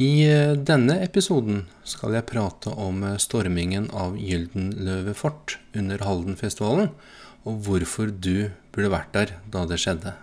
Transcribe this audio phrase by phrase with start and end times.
[0.00, 6.88] I eh, denne episoden skal jeg prate om eh, stormingen av Gyldenløve fort under Haldenfestivalen,
[7.44, 10.14] og hvorfor du burde vært der da det skjedde.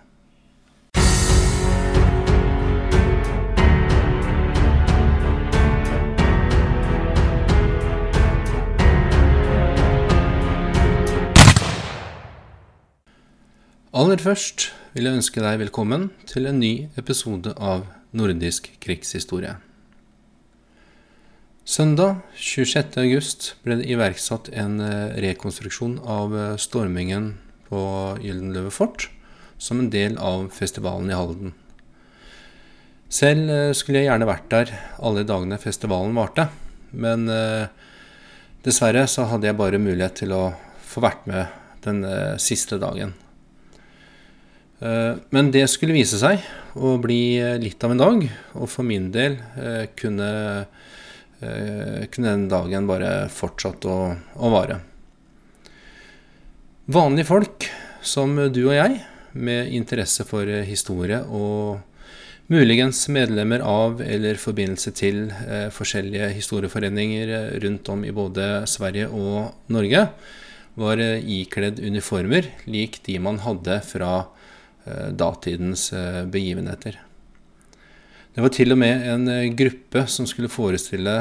[13.94, 17.86] Aller først vil jeg ønske deg velkommen til en ny episode av
[18.18, 19.54] Nordisk krigshistorie.
[21.68, 22.94] Søndag 26.
[22.96, 27.34] august ble det iverksatt en eh, rekonstruksjon av eh, stormingen
[27.66, 27.82] på
[28.24, 29.10] Gyldenløve fort
[29.60, 31.52] som en del av festivalen i Halden.
[33.12, 36.48] Selv eh, skulle jeg gjerne vært der alle dagene festivalen varte,
[36.96, 37.28] men
[38.64, 40.42] dessverre så hadde jeg bare mulighet til å
[40.88, 41.52] få vært med
[41.84, 42.00] den
[42.40, 43.12] siste dagen.
[44.80, 46.40] Men det skulle vise seg
[46.80, 48.24] å bli litt av en dag,
[48.56, 49.36] og for min del
[50.00, 50.30] kunne,
[51.38, 53.96] kunne den dagen bare fortsatt å,
[54.34, 54.80] å vare.
[56.90, 57.68] Vanlige folk
[58.02, 58.96] som du og jeg,
[59.38, 61.78] med interesse for historie og
[62.50, 65.28] muligens medlemmer av eller forbindelse til
[65.76, 70.08] forskjellige historieforeninger rundt om i både Sverige og Norge,
[70.78, 74.14] var ikledd uniformer lik de man hadde fra
[74.88, 77.00] Eh, datidens eh, begivenheter.
[78.34, 81.14] Det var til og med en eh, gruppe som skulle forestille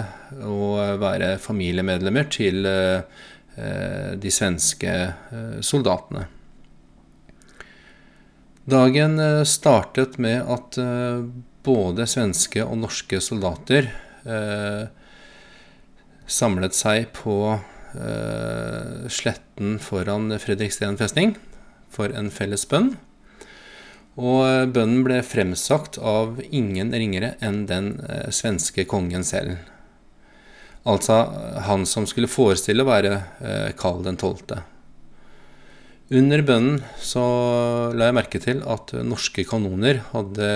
[0.46, 2.68] å være familiemedlemmer til
[3.58, 4.92] de svenske
[5.66, 6.28] soldatene.
[8.70, 9.16] Dagen
[9.50, 10.78] startet med at
[11.66, 13.90] både svenske og norske soldater
[16.30, 17.40] samlet seg på
[19.10, 21.34] sletten foran Fredriksten festning
[21.90, 22.94] for en felles bønn.
[24.18, 29.60] Og bønnen ble fremsagt av ingen ringere enn den eh, svenske kongen selv.
[30.88, 31.20] Altså
[31.68, 33.14] han som skulle forestille å være
[33.46, 34.58] eh, Karl 12.
[36.18, 37.22] Under bønnen så
[37.94, 40.50] la jeg merke til at norske kanoner hadde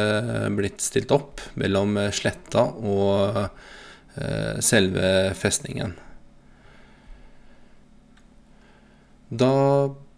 [0.55, 5.93] blitt stilt opp mellom sletta og eh, selve festningen.
[9.31, 9.51] Da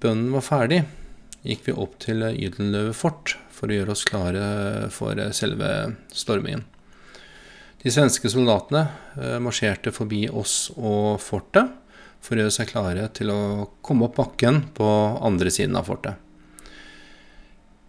[0.01, 0.83] bønnen var ferdig,
[1.43, 4.45] gikk vi opp til Gyldenløve fort for å gjøre oss klare
[4.93, 5.69] for selve
[6.15, 6.65] stormingen.
[7.83, 8.85] De svenske soldatene
[9.19, 11.73] eh, marsjerte forbi oss og fortet
[12.23, 13.39] for å gjøre seg klare til å
[13.83, 14.87] komme opp bakken på
[15.19, 16.15] andre siden av fortet.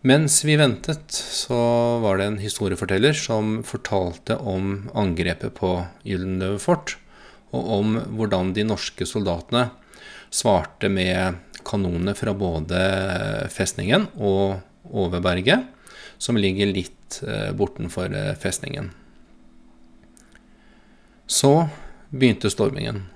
[0.04, 1.56] Mens vi ventet, så
[2.02, 6.98] var det en historieforteller som fortalte om angrepet på Gyldenløve fort,
[7.54, 9.68] og om hvordan de norske soldatene
[10.34, 12.80] svarte med kanonene fra både
[13.52, 15.64] festningen og Overberget,
[16.18, 18.90] som ligger litt eh, bortenfor eh, festningen.
[21.26, 21.68] Så
[22.10, 23.06] begynte stormingen.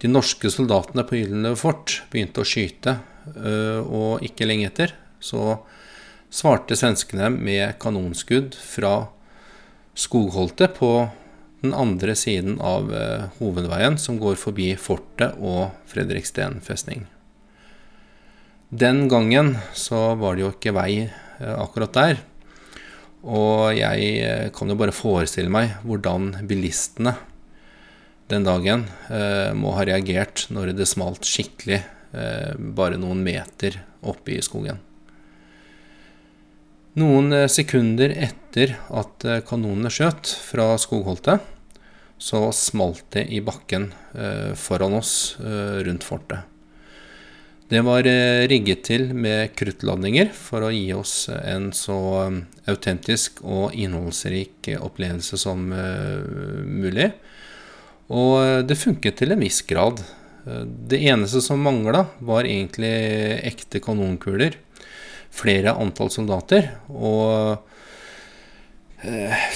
[0.00, 2.96] De norske soldatene på Gylne fort begynte å skyte,
[3.34, 5.60] eh, og ikke lenge etter så
[6.32, 9.10] svarte svenskene med kanonskudd fra
[9.98, 10.92] skogholtet på
[11.60, 12.88] den andre siden av
[13.36, 17.04] hovedveien som går forbi fortet og Fredriksten festning.
[18.70, 22.20] Den gangen så var det jo ikke vei eh, akkurat der.
[23.26, 27.16] Og jeg eh, kan jo bare forestille meg hvordan bilistene
[28.30, 34.40] den dagen eh, må ha reagert når det smalt skikkelig bare noen meter oppe i
[34.42, 34.80] skogen.
[36.98, 41.38] Noen sekunder etter at kanonene skjøt fra skogholtet,
[42.18, 43.92] så smalt det i bakken
[44.58, 46.49] foran oss rundt fortet.
[47.70, 53.38] Det var eh, rigget til med kruttladninger for å gi oss en så um, autentisk
[53.46, 57.12] og innholdsrik opplevelse som mulig.
[58.10, 60.02] Og det funket til en viss grad.
[60.90, 62.90] Det eneste som mangla, var egentlig
[63.52, 64.56] ekte kanonkuler.
[65.30, 66.72] Flere antall soldater.
[66.90, 67.54] Og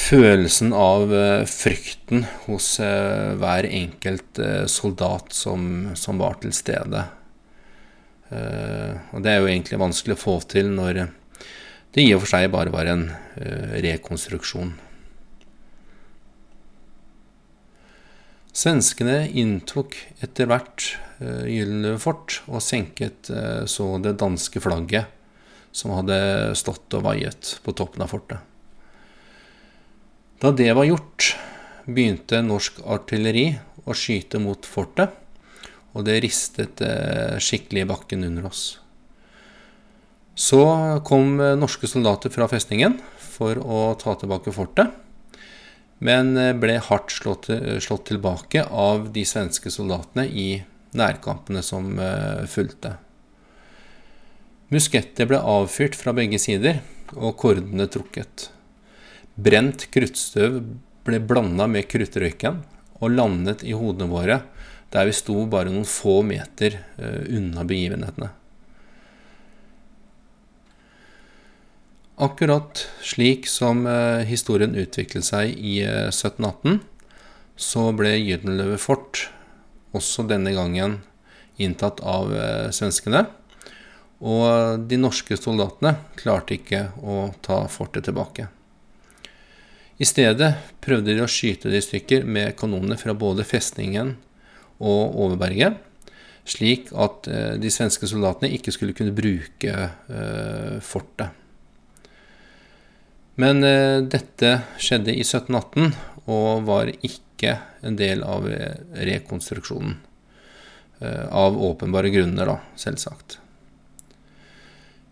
[0.04, 1.10] følelsen av
[1.50, 5.66] frykten hos hver enkelt soldat som,
[5.99, 7.02] som var til stede.
[8.34, 11.04] Eh, og det er jo egentlig vanskelig å få til når
[11.94, 13.06] det i og for seg bare var en
[13.38, 14.72] eh, rekonstruksjon.
[18.54, 23.26] Svenskene inntok etter hvert uh, Gyldenløve fort og senket
[23.66, 25.10] så det danske flagget
[25.75, 26.19] som hadde
[26.54, 28.38] stått og vaiet på toppen av fortet.
[30.38, 31.32] Da det var gjort,
[31.90, 33.48] begynte norsk artilleri
[33.90, 35.19] å skyte mot fortet
[35.94, 38.64] og det ristet eh, skikkelig i bakken under oss.
[40.35, 40.61] Så
[41.06, 45.00] kom eh, norske soldater fra festningen for å ta tilbake fortet.
[46.05, 47.46] men ble hardt slått,
[47.81, 50.62] slått tilbake av de svenske soldatene i
[50.93, 51.94] nærkampene som
[52.50, 52.97] fulgte.
[54.75, 56.82] Musketter ble avfyrt fra begge sider,
[57.14, 58.49] og kordene trukket.
[59.35, 60.61] Brent kruttstøv
[61.06, 62.62] ble blanda med kruttrøyken
[63.00, 64.40] og landet i hodene våre
[64.94, 68.31] der vi sto bare noen få meter eh, unna begivenhetene.
[72.23, 76.82] Akkurat slik som eh, historien utviklet seg i 1718, eh,
[77.55, 79.29] så ble Gyldenløve fort
[79.94, 81.00] også denne gangen
[81.62, 82.32] inntatt av
[82.75, 83.20] svenskene.
[84.26, 88.49] Og de norske soldatene klarte ikke å ta fortet tilbake.
[90.02, 90.50] I stedet
[90.82, 94.17] prøvde de å skyte det i stykker med kanonene fra både festningen
[94.84, 95.72] og overberge,
[96.44, 101.40] slik at eh, de svenske soldatene ikke skulle kunne bruke eh, fortet.
[103.40, 105.94] Men eh, dette skjedde i 1718
[106.31, 109.98] og var ikke en del av rekonstruksjonen.
[111.04, 113.34] Av åpenbare grunner, da, selvsagt.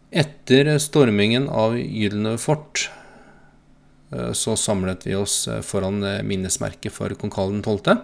[0.08, 2.86] Etter stormingen av Gylne fort
[4.38, 5.34] så samlet vi oss
[5.66, 7.98] foran minnesmerket for kong Karl 12.,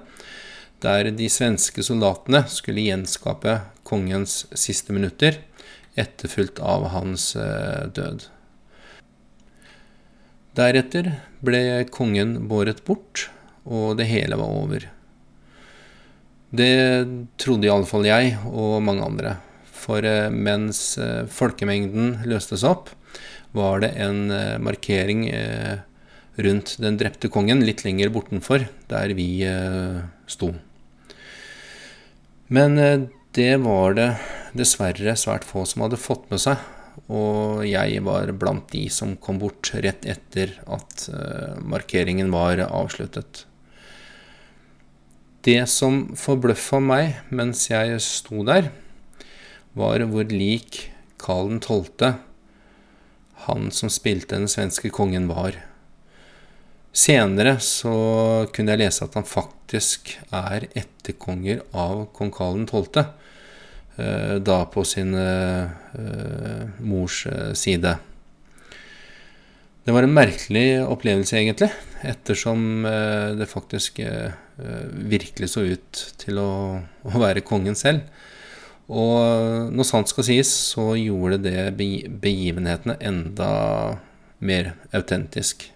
[0.85, 5.41] der de svenske soldatene skulle gjenskape kongens siste minutter,
[5.99, 7.33] etterfulgt av hans
[7.97, 8.29] død.
[10.59, 11.11] Deretter
[11.43, 11.63] ble
[11.95, 13.27] kongen båret bort,
[13.67, 14.87] og det hele var over.
[16.55, 16.71] Det
[17.43, 19.35] trodde iallfall jeg og mange andre.
[19.79, 20.81] For mens
[21.35, 22.95] folkemengden løstes opp,
[23.57, 24.27] var det en
[24.63, 25.27] markering
[26.39, 30.01] rundt den drepte kongen, litt lenger bortenfor, der vi eh,
[30.31, 30.53] sto.
[32.49, 33.07] Men eh,
[33.37, 34.09] det var det
[34.57, 36.63] dessverre svært få som hadde fått med seg,
[37.13, 43.45] og jeg var blant de som kom bort rett etter at eh, markeringen var avsluttet.
[45.45, 48.73] Det som forbløffa meg mens jeg sto der,
[49.79, 50.89] var hvor lik
[51.21, 52.17] Karl 12.,
[53.47, 55.55] han som spilte den svenske kongen, var.
[56.99, 57.95] Senere så
[58.55, 63.05] kunne jeg lese at han faktisk er etterkonger av kong Karl 12.,
[64.03, 67.95] eh, da på sin eh, mors eh, side.
[69.87, 71.71] Det var en merkelig opplevelse, egentlig,
[72.05, 72.85] ettersom
[73.39, 74.03] det faktisk
[75.09, 76.51] virkelig så ut til å,
[77.09, 78.03] være kongen selv.
[78.93, 83.49] Og når sant skal sies, så gjorde det begivenhetene enda
[84.45, 85.71] mer autentisk.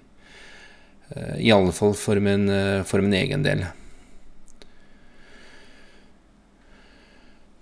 [1.17, 3.65] Eh, I alle fall for min, eh, for min egen del.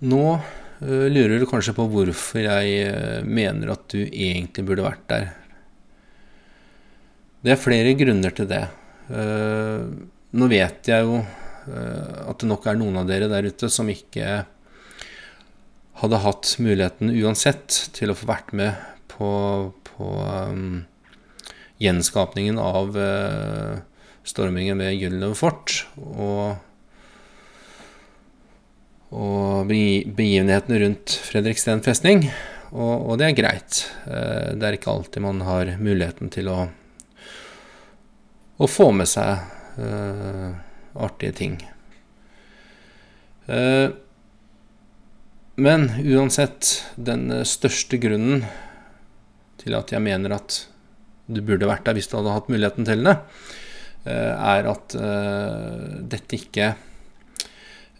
[0.01, 5.03] Nå uh, lurer du kanskje på hvorfor jeg uh, mener at du egentlig burde vært
[5.11, 5.27] der.
[7.45, 8.63] Det er flere grunner til det.
[9.11, 14.43] Nå vet jeg jo at det nok er noen av dere der ute som ikke
[16.03, 18.77] hadde hatt muligheten uansett til å få vært med
[19.09, 19.31] på,
[19.89, 20.11] på
[20.53, 20.83] um,
[21.81, 23.79] gjenskapningen av eh,
[24.27, 25.81] stormingen ved Gyldenløve fort.
[25.97, 26.59] Og,
[29.11, 32.27] og begivenhetene rundt Fredriksten festning.
[32.71, 33.81] Og, og, det er greit.
[34.05, 36.59] Eh, det er ikke alltid man har muligheten til å,
[38.61, 39.41] å få med seg
[39.81, 40.53] uh,
[41.01, 41.57] artige ting.
[43.49, 43.89] Uh,
[45.61, 48.45] men uansett, den største grunnen
[49.61, 50.61] til at jeg mener at
[51.29, 53.17] du burde vært der hvis du hadde hatt muligheten til det,
[54.05, 56.69] eh, er at eh, dette ikke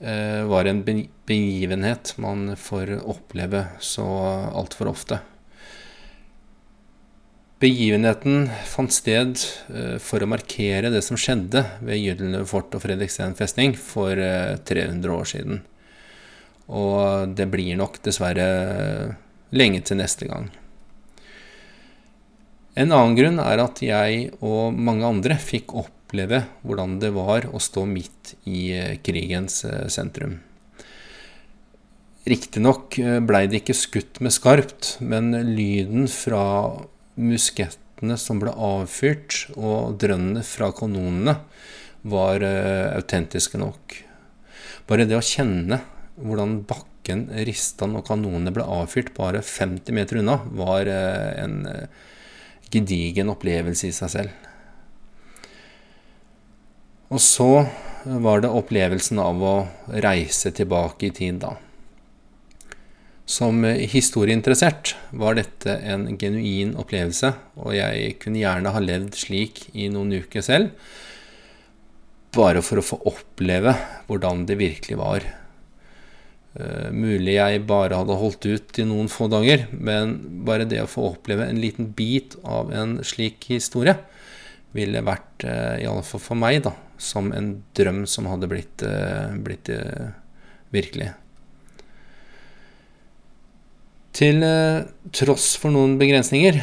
[0.01, 4.08] eh, var en begivenhet man får oppleve så
[4.51, 5.22] altfor ofte.
[7.62, 9.38] Begivenheten fant sted
[10.01, 15.30] for å markere det som skjedde ved Gyldenløve fort og Fredriksten festning for 300 år
[15.30, 15.62] siden.
[16.74, 18.48] Og det blir nok dessverre
[19.54, 20.50] lenge til neste gang.
[22.72, 27.60] En annen grunn er at jeg og mange andre fikk oppleve hvordan det var å
[27.60, 30.38] stå midt i eh, krigens eh, sentrum.
[32.32, 36.46] Riktignok eh, blei det ikke skutt med skarpt, men lyden fra
[37.20, 41.36] muskettene som ble avfyrt, og drønnene fra kanonene
[42.08, 43.98] var autentiske nok.
[44.88, 45.84] Bare det å kjenne
[46.16, 51.60] hvordan bakken rista når kanonene ble avfyrt bare 50 meter unna, var en
[52.72, 54.48] gedigen opplevelse i seg selv.
[57.12, 57.66] Og så
[58.06, 59.56] var det opplevelsen av å
[60.04, 61.58] reise tilbake i tid, da.
[63.28, 69.92] Som historieinteressert var dette en genuin opplevelse, og jeg kunne gjerne ha levd slik i
[69.92, 70.72] noen uker selv.
[72.32, 73.74] bare for å få oppleve
[74.08, 75.25] hvordan det virkelig var.
[76.51, 80.89] Uh, mulig jeg bare hadde holdt ut i noen få dager, men bare det å
[80.89, 83.96] få oppleve en liten bit av en slik historie
[84.75, 88.84] ville vært, uh, i alle fall for meg, da, som en drøm som hadde blitt,
[88.84, 89.72] uh, blitt
[90.75, 91.13] virkelig.
[94.12, 94.43] Til
[95.15, 96.58] tross for noen begrensninger,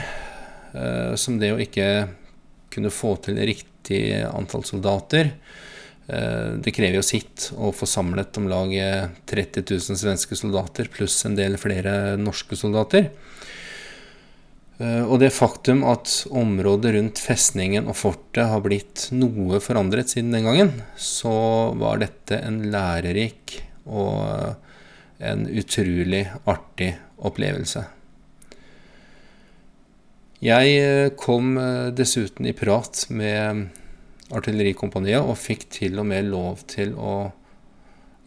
[1.18, 1.86] som det å ikke
[2.70, 5.77] kunne få til riktig antall soldater, Eh,
[6.08, 8.70] det krever jo sitt å få samlet om lag
[9.28, 13.10] 30 000 svenske soldater pluss en del flere norske soldater.
[14.78, 20.34] Eh, og det faktum at området rundt festningen og fortet har blitt noe forandret siden
[20.34, 24.54] den gangen, så var dette en lærerik og
[25.18, 27.82] en utrolig artig opplevelse.
[30.46, 31.58] Jeg eh, kom
[31.98, 33.66] dessuten i prat med
[34.34, 37.30] artillerikompaniet og fikk til og med lov til å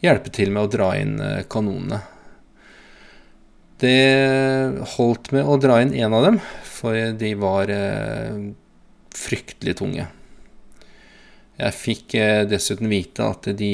[0.02, 2.02] hjelpe til med å dra inn eh, kanonene.
[3.82, 3.98] Det
[4.96, 8.50] holdt med å dra inn én av dem, for de var eh,
[9.18, 10.08] fryktelig tunge.
[11.62, 13.72] Jeg fikk eh, dessuten vite at de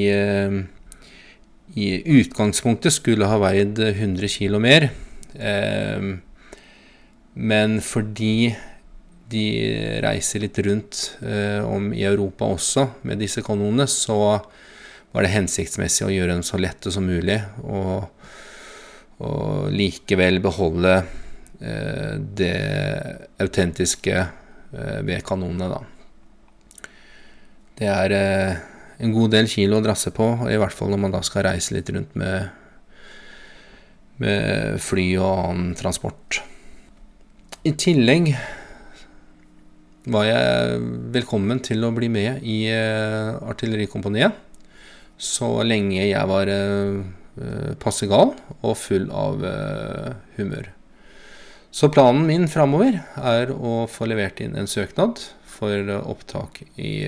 [1.77, 4.87] i utgangspunktet skulle ha veid 100 kg mer.
[7.37, 8.55] Men fordi
[9.27, 9.47] de
[10.03, 14.17] reiser litt rundt eh, om i Europa også med disse kanonene, så
[15.11, 18.07] var det hensiktsmessig å gjøre dem så lette som mulig, og,
[19.23, 22.55] og likevel beholde eh, det
[23.43, 25.83] autentiske eh, ved kanonene, da.
[27.77, 28.61] Det er eh,
[29.03, 31.75] en god del kilo å drasse på, i hvert fall når man da skal reise
[31.75, 32.47] litt rundt med,
[34.23, 36.41] med fly og annen transport.
[37.67, 38.31] I tillegg
[40.07, 40.79] var jeg
[41.15, 44.43] velkommen til å bli med i uh, Artillerikompaniet
[45.17, 47.01] så lenge jeg var uh,
[47.81, 49.43] passe gal og full av
[50.37, 50.71] humør.
[51.69, 57.05] Så planen min framover er å få levert inn en søknad for opptak i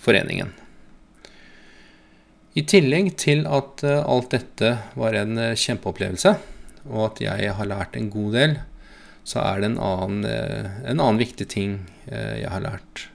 [0.00, 0.54] foreningen.
[2.56, 6.32] I tillegg til at alt dette var en kjempeopplevelse,
[6.88, 8.56] og at jeg har lært en god del,
[9.24, 11.76] så er det en annen, eh, en annen viktig ting
[12.08, 13.06] eh, jeg har lært.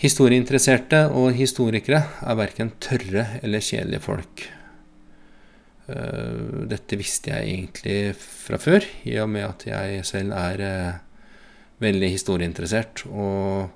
[0.00, 4.44] Historieinteresserte og historikere er verken tørre eller kjedelige folk.
[5.88, 11.00] Eh, dette visste jeg egentlig fra før, i og med at jeg selv er
[11.80, 13.06] veldig historieinteressert.
[13.08, 13.72] Og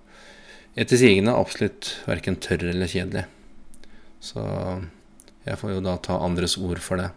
[0.78, 3.24] etter sigende absolutt verken tørr eller kjedelig.
[4.20, 4.44] Så
[5.46, 7.08] jeg får jo da ta andres ord for det.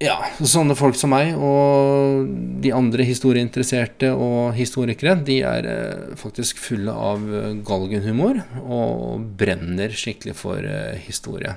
[0.00, 2.28] Ja, sånne folk som meg og
[2.64, 9.92] de andre historieinteresserte og historikere, de er eh, faktisk fulle av eh, galgenhumor og brenner
[9.92, 11.52] skikkelig for eh, historie.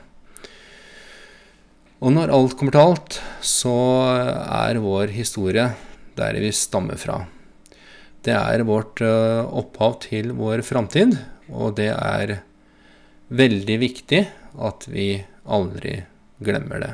[2.04, 3.78] Og når alt kommer til alt, så
[4.12, 5.70] er vår historie
[6.20, 7.22] der vi stammer fra.
[8.28, 11.16] Det er vårt opphav til vår framtid,
[11.48, 12.36] og det er
[13.32, 14.22] veldig viktig
[14.68, 15.10] at vi
[15.48, 16.02] aldri
[16.44, 16.94] glemmer det.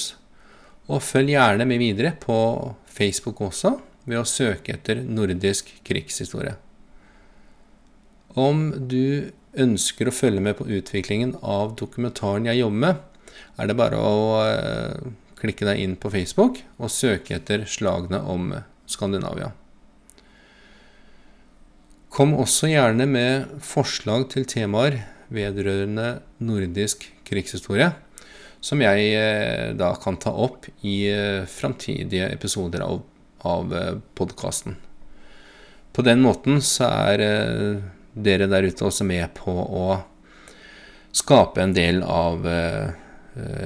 [0.91, 2.37] Og følg gjerne med videre på
[2.89, 3.71] Facebook også
[4.09, 6.55] ved å søke etter nordisk krigshistorie.
[8.35, 12.95] Om du ønsker å følge med på utviklingen av dokumentaren jeg jobber med,
[13.61, 14.97] er det bare å eh,
[15.41, 18.55] klikke deg inn på Facebook og søke etter slagene om
[18.91, 19.51] Skandinavia.
[22.21, 24.99] Kom også gjerne med forslag til temaer
[25.33, 27.87] vedrørende nordisk krigshistorie,
[28.61, 32.99] som jeg eh, da kan ta opp i eh, framtidige episoder av,
[33.49, 34.77] av eh, podkasten.
[35.97, 37.23] På den måten så er
[38.13, 39.87] dere der ute også med på å
[41.17, 42.45] skape en del av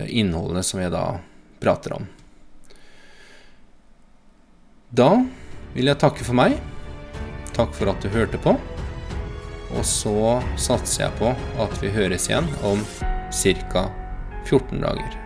[0.07, 1.03] innholdene som jeg da
[1.59, 2.07] prater om.
[4.95, 5.11] Da
[5.75, 6.57] vil jeg takke for meg.
[7.55, 8.57] Takk for at du hørte på.
[9.75, 12.83] Og så satser jeg på at vi høres igjen om
[13.35, 13.89] ca.
[14.45, 15.24] 14 dager.